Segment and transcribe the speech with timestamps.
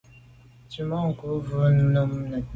[0.69, 1.57] Tswemanko’ vù
[1.91, 2.39] mum nenà.